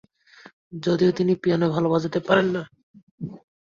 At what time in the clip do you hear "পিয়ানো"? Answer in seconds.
1.41-1.67